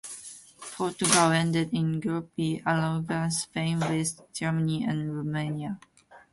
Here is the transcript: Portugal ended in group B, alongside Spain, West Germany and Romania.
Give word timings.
Portugal 0.75 1.31
ended 1.31 1.71
in 1.73 1.99
group 1.99 2.31
B, 2.35 2.59
alongside 2.65 3.33
Spain, 3.33 3.79
West 3.81 4.23
Germany 4.33 4.83
and 4.83 5.15
Romania. 5.15 5.79